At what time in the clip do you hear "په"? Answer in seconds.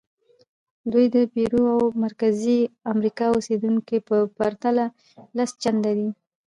4.07-4.17